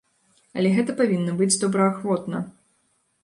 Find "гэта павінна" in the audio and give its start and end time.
0.77-1.35